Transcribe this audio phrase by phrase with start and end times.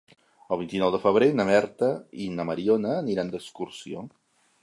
[0.53, 1.91] El vint-i-nou de febrer na Berta
[2.25, 4.05] i na Mariona aniran d'excursió.